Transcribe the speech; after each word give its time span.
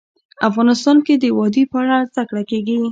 افغانستان 0.49 0.97
کې 1.05 1.13
د 1.17 1.25
وادي 1.37 1.63
په 1.71 1.77
اړه 1.83 1.95
زده 2.09 2.21
کړه 2.29 2.43
کېږي. 2.49 2.77